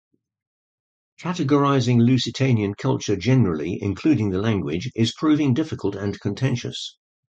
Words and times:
Categorising 1.19 2.01
Lusitanian 2.03 2.73
culture 2.73 3.15
generally, 3.15 3.77
including 3.79 4.31
the 4.31 4.41
language, 4.41 4.91
is 4.95 5.13
proving 5.13 5.53
difficult 5.53 5.95
and 5.95 6.19
contentious. 6.19 6.97